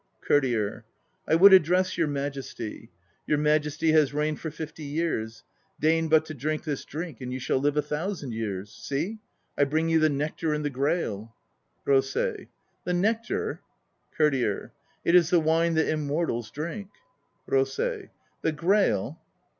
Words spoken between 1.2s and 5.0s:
I would address your Majesty. Your Majesty has reigned for fifty